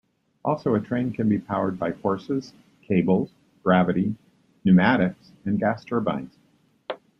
[0.43, 2.53] Also, a train can be powered by horses,
[2.87, 3.29] cables,
[3.61, 4.15] gravity,
[4.65, 6.33] pneumatics and gas turbines.